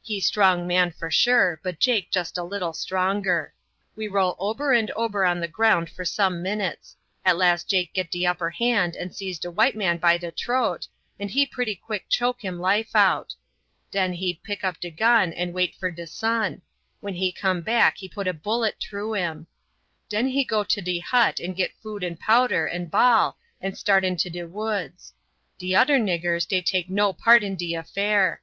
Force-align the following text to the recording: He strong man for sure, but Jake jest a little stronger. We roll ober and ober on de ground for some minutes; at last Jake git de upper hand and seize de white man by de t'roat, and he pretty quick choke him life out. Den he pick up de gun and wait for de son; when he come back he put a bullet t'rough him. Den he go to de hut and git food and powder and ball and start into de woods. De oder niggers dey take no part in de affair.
He 0.00 0.18
strong 0.18 0.66
man 0.66 0.92
for 0.92 1.10
sure, 1.10 1.60
but 1.62 1.78
Jake 1.78 2.10
jest 2.10 2.38
a 2.38 2.42
little 2.42 2.72
stronger. 2.72 3.52
We 3.94 4.08
roll 4.08 4.34
ober 4.38 4.72
and 4.72 4.90
ober 4.96 5.26
on 5.26 5.42
de 5.42 5.46
ground 5.48 5.90
for 5.90 6.06
some 6.06 6.40
minutes; 6.42 6.96
at 7.22 7.36
last 7.36 7.68
Jake 7.68 7.92
git 7.92 8.10
de 8.10 8.26
upper 8.26 8.48
hand 8.48 8.96
and 8.96 9.14
seize 9.14 9.38
de 9.38 9.50
white 9.50 9.76
man 9.76 9.98
by 9.98 10.16
de 10.16 10.30
t'roat, 10.32 10.88
and 11.20 11.30
he 11.30 11.44
pretty 11.44 11.74
quick 11.74 12.08
choke 12.08 12.40
him 12.42 12.58
life 12.58 12.96
out. 12.96 13.34
Den 13.90 14.14
he 14.14 14.32
pick 14.42 14.64
up 14.64 14.80
de 14.80 14.88
gun 14.90 15.34
and 15.34 15.52
wait 15.52 15.74
for 15.74 15.90
de 15.90 16.06
son; 16.06 16.62
when 17.00 17.12
he 17.12 17.30
come 17.30 17.60
back 17.60 17.98
he 17.98 18.08
put 18.08 18.26
a 18.26 18.32
bullet 18.32 18.80
t'rough 18.80 19.14
him. 19.14 19.46
Den 20.08 20.28
he 20.28 20.44
go 20.46 20.64
to 20.64 20.80
de 20.80 21.00
hut 21.00 21.38
and 21.38 21.54
git 21.56 21.72
food 21.82 22.02
and 22.02 22.18
powder 22.18 22.64
and 22.66 22.90
ball 22.90 23.36
and 23.60 23.76
start 23.76 24.02
into 24.02 24.30
de 24.30 24.44
woods. 24.48 25.12
De 25.58 25.76
oder 25.76 25.98
niggers 25.98 26.48
dey 26.48 26.62
take 26.62 26.88
no 26.88 27.12
part 27.12 27.42
in 27.42 27.54
de 27.54 27.74
affair. 27.74 28.40